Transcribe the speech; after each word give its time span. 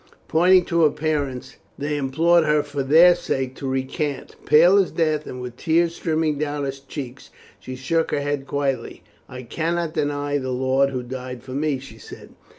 Pointing 0.27 0.65
to 0.65 0.81
her 0.81 0.89
parents, 0.89 1.57
they 1.77 1.95
implored 1.95 2.43
her 2.43 2.63
for 2.63 2.81
their 2.81 3.13
sake 3.13 3.53
to 3.57 3.67
recant. 3.69 4.35
Pale 4.47 4.77
as 4.79 4.89
death, 4.89 5.27
and 5.27 5.39
with 5.41 5.57
tears 5.57 5.93
streaming 5.93 6.39
down 6.39 6.63
her 6.63 6.71
cheeks, 6.71 7.29
she 7.59 7.75
shook 7.75 8.09
her 8.09 8.19
head 8.21 8.47
quietly. 8.47 9.03
"I 9.29 9.43
cannot 9.43 9.93
deny 9.93 10.39
the 10.39 10.49
Lord 10.49 10.89
who 10.89 11.03
died 11.03 11.43
for 11.43 11.51
me," 11.51 11.77
she 11.77 11.99
said. 11.99 12.29